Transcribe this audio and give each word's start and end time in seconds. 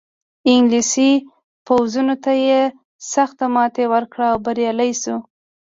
انګلیسي 0.53 1.11
پوځونو 1.67 2.15
ته 2.23 2.31
یې 2.45 2.61
سخته 3.13 3.45
ماتې 3.55 3.85
ورکړه 3.93 4.25
او 4.33 4.37
بریالی 4.45 4.91
شو. 5.01 5.17